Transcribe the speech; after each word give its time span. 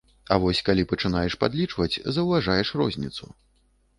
А 0.35 0.35
вось 0.43 0.61
калі 0.67 0.85
пачынаеш 0.91 1.33
падлічваць, 1.43 2.01
заўважаеш 2.17 2.73
розніцу. 2.83 3.31